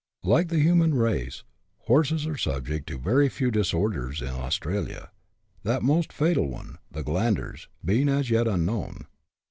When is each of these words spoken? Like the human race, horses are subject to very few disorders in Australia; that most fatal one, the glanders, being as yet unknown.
Like 0.23 0.47
the 0.47 0.57
human 0.57 0.95
race, 0.95 1.43
horses 1.81 2.25
are 2.25 2.35
subject 2.35 2.87
to 2.87 2.97
very 2.97 3.29
few 3.29 3.51
disorders 3.51 4.19
in 4.19 4.29
Australia; 4.29 5.11
that 5.61 5.83
most 5.83 6.11
fatal 6.11 6.47
one, 6.49 6.79
the 6.89 7.03
glanders, 7.03 7.67
being 7.85 8.09
as 8.09 8.31
yet 8.31 8.47
unknown. 8.47 9.05